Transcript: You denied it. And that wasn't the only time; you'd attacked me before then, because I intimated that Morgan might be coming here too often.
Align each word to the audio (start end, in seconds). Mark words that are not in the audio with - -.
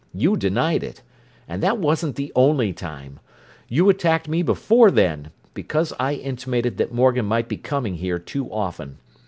You 0.15 0.35
denied 0.35 0.83
it. 0.83 1.03
And 1.47 1.61
that 1.61 1.77
wasn't 1.77 2.15
the 2.15 2.31
only 2.35 2.73
time; 2.73 3.19
you'd 3.69 3.89
attacked 3.91 4.27
me 4.27 4.41
before 4.41 4.89
then, 4.89 5.29
because 5.53 5.93
I 5.99 6.15
intimated 6.15 6.77
that 6.77 6.91
Morgan 6.91 7.27
might 7.27 7.47
be 7.47 7.57
coming 7.57 7.97
here 7.97 8.17
too 8.17 8.51
often. 8.51 8.97